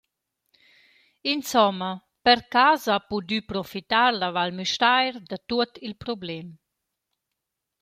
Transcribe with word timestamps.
Insomma 1.35 1.91
–per 1.99 2.39
cas 2.55 2.81
ha 2.91 2.97
pudü 3.11 3.39
profitar 3.51 4.09
la 4.17 4.29
Val 4.39 4.51
Müstair 4.61 5.13
da 5.29 5.37
tuot 5.47 5.73
il 5.87 5.93
problem. 6.03 6.47